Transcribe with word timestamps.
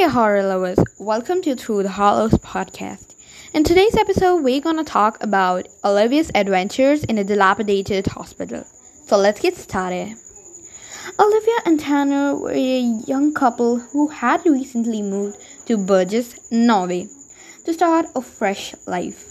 Hey, 0.00 0.08
horror 0.08 0.42
lovers, 0.42 0.78
welcome 0.98 1.42
to 1.42 1.54
Through 1.54 1.82
the 1.82 1.90
Hollows 1.90 2.32
podcast. 2.32 3.16
In 3.52 3.64
today's 3.64 3.94
episode, 3.94 4.42
we're 4.42 4.62
gonna 4.62 4.82
talk 4.82 5.22
about 5.22 5.68
Olivia's 5.84 6.30
adventures 6.34 7.04
in 7.04 7.18
a 7.18 7.22
dilapidated 7.22 8.06
hospital. 8.06 8.64
So 9.04 9.18
let's 9.18 9.42
get 9.42 9.58
started. 9.58 10.16
Olivia 11.18 11.56
and 11.66 11.78
Tanner 11.78 12.34
were 12.34 12.52
a 12.52 12.80
young 12.80 13.34
couple 13.34 13.78
who 13.78 14.08
had 14.08 14.46
recently 14.46 15.02
moved 15.02 15.36
to 15.66 15.76
Burgess, 15.76 16.50
Norway, 16.50 17.10
to 17.66 17.74
start 17.74 18.06
a 18.14 18.22
fresh 18.22 18.74
life. 18.86 19.30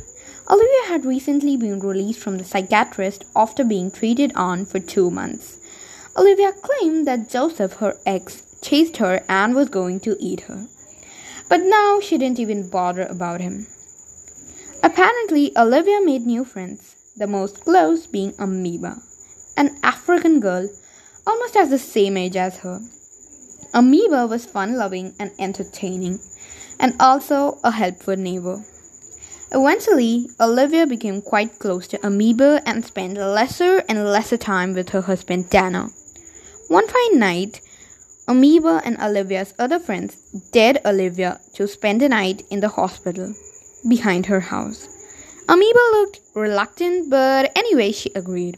Olivia 0.52 0.84
had 0.86 1.04
recently 1.04 1.58
been 1.58 1.80
released 1.80 2.20
from 2.20 2.38
the 2.38 2.44
psychiatrist 2.44 3.26
after 3.36 3.64
being 3.64 3.90
treated 3.90 4.32
on 4.36 4.68
for 4.68 4.80
two 4.80 5.10
months. 5.10 5.58
Olivia 6.16 6.52
claimed 6.52 7.08
that 7.08 7.28
Joseph, 7.28 7.74
her 7.78 7.98
ex, 8.06 8.44
chased 8.62 8.98
her 8.98 9.24
and 9.28 9.56
was 9.56 9.70
going 9.70 10.00
to 10.02 10.18
eat 10.20 10.42
her. 10.42 10.68
But 11.50 11.62
now 11.62 12.00
she 12.00 12.18
didn't 12.18 12.40
even 12.40 12.70
bother 12.70 13.04
about 13.04 13.42
him. 13.42 13.68
Apparently, 14.84 15.52
Olivia 15.58 16.00
made 16.02 16.26
new 16.26 16.46
friends, 16.46 16.96
the 17.18 17.28
most 17.28 17.62
close 17.62 18.08
being 18.08 18.34
Amoeba, 18.40 19.02
an 19.58 19.78
African 19.84 20.40
girl 20.40 20.70
almost 21.28 21.56
as 21.56 21.70
the 21.70 21.80
same 21.80 22.18
age 22.18 22.36
as 22.36 22.58
her. 22.58 22.82
Amoeba 23.74 24.26
was 24.26 24.46
fun 24.46 24.78
loving 24.78 25.14
and 25.20 25.32
entertaining, 25.38 26.20
and 26.80 26.96
also 27.00 27.60
a 27.64 27.72
helpful 27.72 28.16
neighbor. 28.16 28.64
Eventually, 29.52 30.30
Olivia 30.40 30.86
became 30.88 31.22
quite 31.22 31.60
close 31.60 31.88
to 31.88 32.06
Amoeba 32.06 32.62
and 32.66 32.86
spent 32.86 33.16
lesser 33.16 33.84
and 33.90 34.06
lesser 34.06 34.38
time 34.38 34.74
with 34.74 34.90
her 34.90 35.02
husband 35.02 35.52
Tanner. 35.52 35.90
One 36.68 36.88
fine 36.88 37.20
night, 37.20 37.62
Amoeba 38.30 38.80
and 38.86 38.96
Olivia's 39.02 39.56
other 39.58 39.80
friends 39.80 40.18
dared 40.52 40.78
Olivia 40.86 41.40
to 41.56 41.68
spend 41.68 42.00
the 42.00 42.08
night 42.08 42.44
in 42.52 42.60
the 42.60 42.70
hospital 42.70 43.34
behind 43.90 44.28
her 44.28 44.40
house. 44.40 44.88
Amoeba 45.50 45.80
looked 45.94 46.20
reluctant, 46.36 47.10
but 47.10 47.52
anyway, 47.56 47.92
she 47.92 48.12
agreed. 48.14 48.58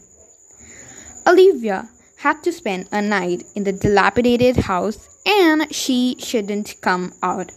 Olivia 1.26 1.88
had 2.18 2.42
to 2.42 2.52
spend 2.52 2.86
a 2.92 3.00
night 3.00 3.44
in 3.54 3.64
the 3.64 3.72
dilapidated 3.72 4.56
house 4.56 5.08
and 5.24 5.74
she 5.74 6.16
shouldn't 6.18 6.78
come 6.82 7.14
out. 7.22 7.50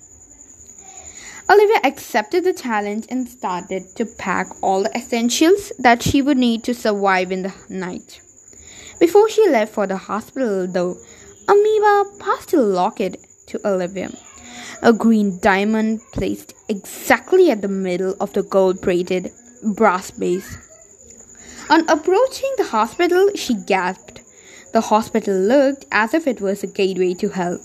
Olivia 1.49 1.81
accepted 1.83 2.45
the 2.45 2.53
challenge 2.53 3.08
and 3.09 3.27
started 3.27 3.93
to 3.97 4.05
pack 4.05 4.47
all 4.61 4.83
the 4.83 4.97
essentials 4.97 5.73
that 5.77 6.02
she 6.02 6.21
would 6.21 6.38
need 6.38 6.63
to 6.63 6.73
survive 6.73 7.33
in 7.33 7.43
the 7.43 7.53
night. 7.67 8.21
Before 9.02 9.30
she 9.30 9.49
left 9.49 9.73
for 9.73 9.86
the 9.86 9.97
hospital, 9.97 10.66
though, 10.66 10.97
Amoeba 11.47 12.09
passed 12.19 12.53
a 12.53 12.61
locket 12.61 13.23
to 13.47 13.67
Olivia, 13.67 14.11
a 14.81 14.91
green 14.91 15.39
diamond 15.39 16.02
placed 16.11 16.53
exactly 16.67 17.52
at 17.52 17.61
the 17.61 17.67
middle 17.67 18.15
of 18.19 18.33
the 18.33 18.41
gold 18.41 18.81
braided 18.81 19.31
brass 19.63 20.09
base. 20.11 20.57
On 21.69 21.87
approaching 21.89 22.52
the 22.57 22.65
hospital, 22.65 23.29
she 23.35 23.53
gasped. 23.53 24.21
The 24.73 24.81
hospital 24.81 25.35
looked 25.35 25.85
as 25.91 26.13
if 26.13 26.27
it 26.27 26.41
was 26.41 26.63
a 26.63 26.67
gateway 26.67 27.13
to 27.15 27.29
hell. 27.29 27.59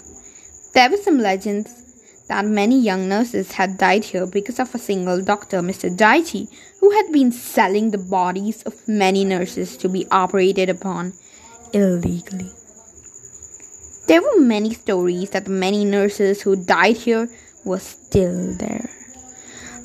There 0.75 0.91
were 0.91 0.97
some 0.97 1.19
legends 1.19 2.25
that 2.29 2.45
many 2.45 2.79
young 2.79 3.09
nurses 3.09 3.53
had 3.53 3.79
died 3.79 4.05
here 4.05 4.27
because 4.27 4.61
of 4.61 4.75
a 4.75 4.79
single 4.79 5.23
doctor, 5.23 5.61
Mr. 5.61 5.95
Daichi, 5.95 6.49
who 6.81 6.91
had 6.91 7.13
been 7.13 7.33
selling 7.33 7.91
the 7.91 7.99
bodies 7.99 8.63
of 8.63 8.87
many 8.87 9.25
nurses 9.25 9.77
to 9.79 9.89
be 9.89 10.07
operated 10.11 10.69
upon 10.69 11.13
illegally. 11.73 12.51
There 14.11 14.23
were 14.23 14.41
many 14.41 14.75
stories 14.75 15.31
that 15.31 15.45
the 15.45 15.53
many 15.53 15.85
nurses 15.85 16.43
who 16.43 16.57
died 16.57 16.97
here 16.97 17.29
were 17.65 17.79
still 17.79 18.55
there, 18.55 18.91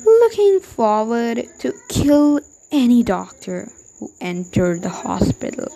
looking 0.04 0.58
forward 0.58 1.46
to 1.60 1.72
kill 1.88 2.40
any 2.72 3.04
doctor 3.04 3.70
who 4.00 4.10
entered 4.20 4.82
the 4.82 4.88
hospital. 4.88 5.68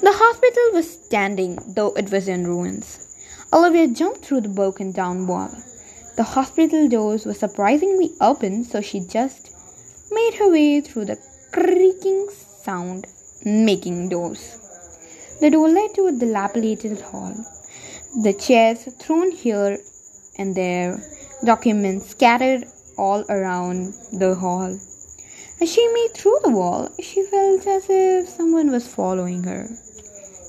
The 0.00 0.12
hospital 0.12 0.70
was 0.72 0.88
standing, 0.88 1.58
though 1.74 1.94
it 1.94 2.12
was 2.12 2.28
in 2.28 2.46
ruins. 2.46 3.12
Olivia 3.52 3.88
jumped 3.88 4.24
through 4.24 4.42
the 4.42 4.54
broken 4.60 4.92
down 4.92 5.26
wall. 5.26 5.50
The 6.16 6.22
hospital 6.22 6.88
doors 6.88 7.26
were 7.26 7.34
surprisingly 7.34 8.12
open, 8.20 8.62
so 8.62 8.80
she 8.80 9.00
just 9.00 9.50
made 10.12 10.34
her 10.34 10.48
way 10.48 10.80
through 10.80 11.06
the 11.06 11.18
creaking 11.50 12.28
sound 12.62 13.08
making 13.44 14.10
doors. 14.10 14.67
The 15.40 15.50
door 15.50 15.68
led 15.68 15.94
to 15.94 16.08
a 16.08 16.12
dilapidated 16.12 17.00
hall. 17.00 17.32
The 18.22 18.32
chairs 18.32 18.88
thrown 18.98 19.30
here 19.30 19.78
and 20.36 20.54
there, 20.54 21.00
documents 21.44 22.10
scattered 22.10 22.64
all 22.96 23.24
around 23.28 23.94
the 24.12 24.34
hall. 24.34 24.78
As 25.60 25.72
she 25.72 25.86
made 25.92 26.14
through 26.14 26.38
the 26.42 26.50
wall, 26.50 26.88
she 27.00 27.22
felt 27.24 27.66
as 27.66 27.86
if 27.88 28.28
someone 28.28 28.72
was 28.72 28.88
following 28.88 29.44
her. 29.44 29.68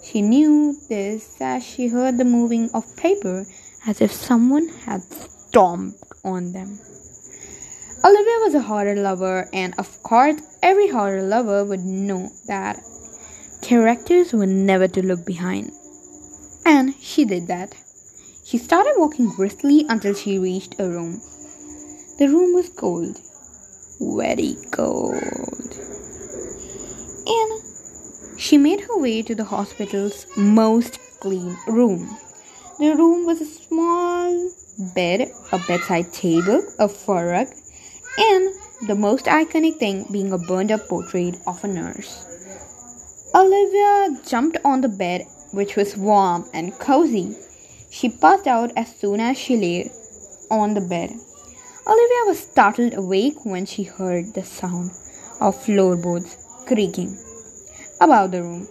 She 0.04 0.24
knew 0.24 0.76
this 0.88 1.40
as 1.40 1.64
she 1.64 1.88
heard 1.88 2.18
the 2.18 2.26
moving 2.26 2.72
of 2.74 2.96
paper 2.98 3.46
as 3.86 4.02
if 4.02 4.12
someone 4.12 4.70
had 4.70 5.04
stomped 5.04 6.04
on 6.24 6.52
them. 6.52 6.80
Olivia 8.04 8.38
was 8.46 8.56
a 8.56 8.62
horror 8.62 8.96
lover, 8.96 9.48
and 9.54 9.76
of 9.78 10.02
course, 10.02 10.42
every 10.64 10.88
horror 10.88 11.22
lover 11.22 11.64
would 11.64 11.86
know 11.86 12.32
that 12.48 12.82
Characters 13.70 14.34
were 14.34 14.48
never 14.48 14.88
to 14.88 15.06
look 15.06 15.24
behind. 15.28 15.72
And 16.66 16.96
she 17.00 17.24
did 17.24 17.46
that. 17.50 17.76
She 18.44 18.58
started 18.58 18.96
walking 18.98 19.30
briskly 19.30 19.86
until 19.88 20.16
she 20.16 20.40
reached 20.40 20.80
a 20.80 20.90
room. 20.90 21.22
The 22.18 22.30
room 22.30 22.56
was 22.56 22.70
cold, 22.70 23.20
very 24.02 24.56
cold. 24.72 25.70
And 27.28 28.40
she 28.40 28.58
made 28.58 28.82
her 28.82 28.98
way 28.98 29.22
to 29.22 29.36
the 29.36 29.44
hospital's 29.44 30.26
most 30.36 30.98
clean 31.20 31.56
room. 31.68 32.10
The 32.80 32.96
room 32.96 33.28
was 33.28 33.40
a 33.40 33.46
small 33.46 34.50
bed, 34.96 35.32
a 35.52 35.60
bedside 35.68 36.12
table, 36.12 36.64
a 36.80 36.90
fur 36.90 37.34
rug, 37.34 37.50
and 38.18 38.52
the 38.88 38.96
most 38.96 39.26
iconic 39.26 39.78
thing 39.78 40.08
being 40.12 40.34
a 40.34 40.40
burned 40.40 40.72
up 40.72 40.88
portrait 40.88 41.38
of 41.46 41.64
a 41.64 41.68
nurse. 41.68 42.26
Olivia 43.36 44.20
jumped 44.26 44.58
on 44.66 44.82
the 44.82 44.90
bed, 44.90 45.28
which 45.52 45.76
was 45.76 45.96
warm 45.96 46.50
and 46.52 46.78
cozy. 46.80 47.38
She 47.92 48.10
passed 48.10 48.48
out 48.48 48.72
as 48.76 48.96
soon 48.96 49.20
as 49.20 49.38
she 49.38 49.56
lay 49.56 49.92
on 50.50 50.74
the 50.74 50.82
bed. 50.82 51.12
Olivia 51.86 52.24
was 52.26 52.40
startled 52.40 52.96
awake 52.96 53.46
when 53.46 53.68
she 53.68 53.84
heard 53.84 54.34
the 54.34 54.44
sound 54.44 54.92
of 55.40 55.62
floorboards 55.62 56.38
creaking 56.66 57.20
above 58.02 58.32
the 58.32 58.42
room. 58.42 58.68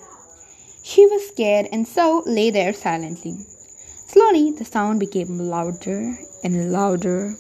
She 0.83 1.07
was 1.07 1.29
scared 1.29 1.69
and 1.71 1.87
so 1.87 2.25
lay 2.27 2.51
there 2.51 2.73
silently. 2.73 3.47
Slowly, 4.09 4.51
the 4.53 4.65
sound 4.65 4.99
became 4.99 5.39
louder 5.39 6.19
and 6.43 6.73
louder, 6.73 7.37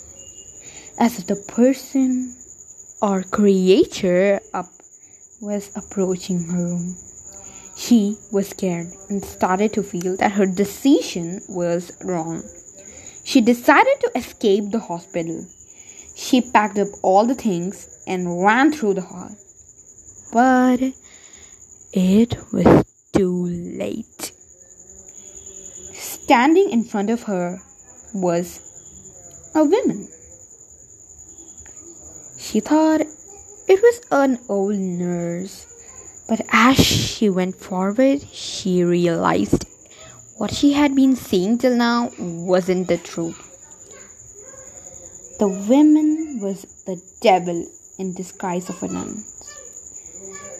as 0.98 1.18
if 1.18 1.26
the 1.26 1.36
person 1.48 2.36
or 3.02 3.24
creature 3.24 4.40
up 4.54 4.68
was 5.40 5.70
approaching 5.74 6.44
her 6.44 6.58
room. 6.58 6.96
She 7.78 8.18
was 8.32 8.48
scared 8.48 8.92
and 9.08 9.24
started 9.24 9.72
to 9.74 9.84
feel 9.84 10.16
that 10.16 10.32
her 10.32 10.46
decision 10.46 11.42
was 11.48 11.92
wrong. 12.02 12.42
She 13.22 13.40
decided 13.40 14.00
to 14.00 14.10
escape 14.16 14.72
the 14.72 14.80
hospital. 14.80 15.46
She 16.16 16.40
packed 16.40 16.76
up 16.76 16.88
all 17.02 17.24
the 17.24 17.36
things 17.36 17.88
and 18.04 18.42
ran 18.42 18.72
through 18.72 18.94
the 18.94 19.02
hall. 19.02 19.30
But 20.32 20.92
it 21.92 22.36
was 22.52 22.84
too 23.12 23.46
late. 23.46 24.32
Standing 25.94 26.70
in 26.70 26.82
front 26.82 27.10
of 27.10 27.22
her 27.22 27.60
was 28.12 28.58
a 29.54 29.62
woman. 29.62 30.08
She 32.38 32.58
thought 32.58 33.02
it 33.02 33.80
was 33.80 34.00
an 34.10 34.40
old 34.48 34.74
nurse 34.74 35.77
but 36.28 36.42
as 36.52 36.76
she 36.76 37.30
went 37.30 37.56
forward, 37.56 38.20
she 38.30 38.84
realized 38.84 39.64
what 40.36 40.52
she 40.52 40.72
had 40.72 40.94
been 40.94 41.16
seeing 41.16 41.56
till 41.58 41.74
now 41.74 42.12
wasn't 42.18 42.86
the 42.86 42.98
truth. 42.98 43.44
The 45.38 45.48
woman 45.48 46.38
was 46.40 46.62
the 46.84 47.00
devil 47.22 47.66
in 47.98 48.14
disguise 48.14 48.68
of 48.68 48.82
a 48.82 48.88
nun. 48.88 49.24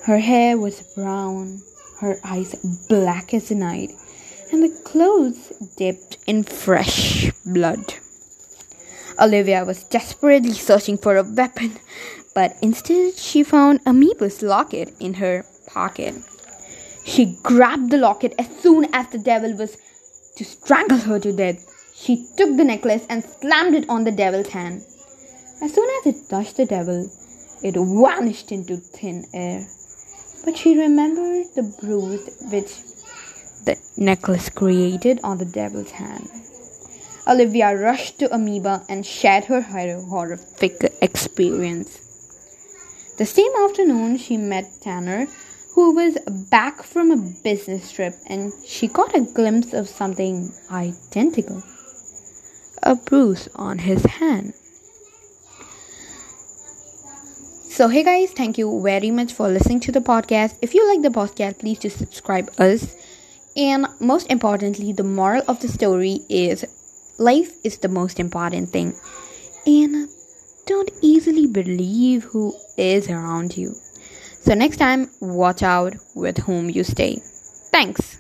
Her 0.05 0.19
hair 0.19 0.57
was 0.57 0.81
brown, 0.95 1.61
her 2.01 2.19
eyes 2.25 2.55
black 2.89 3.35
as 3.35 3.51
night, 3.51 3.91
and 4.51 4.63
the 4.63 4.81
clothes 4.85 5.53
dipped 5.77 6.17
in 6.27 6.45
fresh 6.45 7.31
blood. 7.45 7.95
Olivia 9.21 9.65
was 9.65 9.85
desperately 9.85 10.53
searching 10.53 10.97
for 10.97 11.17
a 11.17 11.25
weapon, 11.25 11.79
but 12.35 12.57
instead 12.63 13.17
she 13.17 13.43
found 13.43 13.85
Amoeba's 13.85 14.43
locket 14.43 14.95
in 14.99 15.15
her 15.15 15.45
pocket. 15.69 16.15
She 17.05 17.37
grabbed 17.43 17.91
the 17.91 17.99
locket 17.99 18.35
as 18.39 18.49
soon 18.61 18.89
as 18.93 19.09
the 19.09 19.19
devil 19.19 19.55
was 19.55 19.77
to 20.37 20.45
strangle 20.45 20.99
her 20.99 21.19
to 21.21 21.33
death. 21.33 21.65
She 21.95 22.27
took 22.37 22.57
the 22.57 22.65
necklace 22.65 23.07
and 23.09 23.25
slammed 23.25 23.75
it 23.75 23.89
on 23.89 24.05
the 24.05 24.13
devil's 24.13 24.49
hand. 24.49 24.83
As 25.63 25.75
soon 25.75 25.89
as 25.99 26.15
it 26.15 26.29
touched 26.29 26.57
the 26.57 26.67
devil, 26.67 27.11
it 27.63 27.75
vanished 27.75 28.53
into 28.53 28.77
thin 28.77 29.25
air. 29.35 29.67
But 30.45 30.57
she 30.57 30.79
remembered 30.79 31.47
the 31.57 31.75
bruise 31.81 32.29
which 32.53 32.71
the 33.65 33.77
necklace 33.97 34.49
created 34.49 35.19
on 35.25 35.39
the 35.39 35.45
devil's 35.45 35.91
hand. 35.91 36.29
Olivia 37.27 37.77
rushed 37.77 38.19
to 38.21 38.33
Amoeba 38.33 38.85
and 38.89 39.05
shared 39.05 39.45
her 39.47 39.61
horrific 39.61 40.81
experience. 41.03 42.01
The 43.19 43.27
same 43.27 43.53
afternoon, 43.65 44.17
she 44.17 44.37
met 44.37 44.71
Tanner, 44.81 45.27
who 45.79 45.93
was 45.93 46.19
back 46.51 46.83
from 46.83 47.13
a 47.13 47.17
business 47.45 47.93
trip, 47.93 48.13
and 48.27 48.53
she 48.67 48.89
got 48.89 49.15
a 49.15 49.21
glimpse 49.21 49.73
of 49.73 49.89
something 49.89 50.53
identical 50.73 51.63
a 52.83 52.97
bruise 52.97 53.49
on 53.55 53.79
his 53.79 54.05
hand. 54.05 54.55
So, 57.69 57.87
hey 57.87 58.03
guys, 58.03 58.33
thank 58.33 58.59
you 58.59 58.83
very 58.83 59.13
much 59.13 59.33
for 59.33 59.47
listening 59.47 59.79
to 59.87 59.93
the 59.93 60.01
podcast. 60.01 60.59
If 60.61 60.75
you 60.75 60.85
like 60.89 61.03
the 61.03 61.17
podcast, 61.17 61.61
please 61.61 61.79
just 61.79 61.99
subscribe 61.99 62.51
us. 62.59 62.97
And 63.57 63.87
most 64.01 64.29
importantly, 64.33 64.93
the 64.93 65.05
moral 65.05 65.45
of 65.47 65.61
the 65.61 65.69
story 65.69 66.23
is 66.29 66.65
life 67.19 67.53
is 67.63 67.79
the 67.79 67.89
most 67.89 68.19
important 68.19 68.71
thing. 68.71 68.97
And 69.65 70.09
don't 70.67 70.91
easily 71.03 71.47
believe 71.47 72.25
who 72.25 72.57
is 72.77 73.09
around 73.09 73.57
you. 73.57 73.77
So, 74.49 74.55
next 74.55 74.79
time, 74.79 75.11
watch 75.21 75.63
out 75.63 75.95
with 76.15 76.39
whom 76.39 76.71
you 76.71 76.83
stay. 76.83 77.21
Thanks. 77.71 78.18